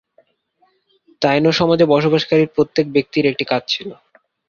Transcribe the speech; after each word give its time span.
তাইনো 1.21 1.49
সমাজে 1.59 1.85
বসবাসকারী 1.93 2.45
প্রত্যেক 2.55 2.85
ব্যক্তির 2.95 3.25
একটি 3.27 3.43
কাজ 3.51 3.63
ছিল। 3.67 3.89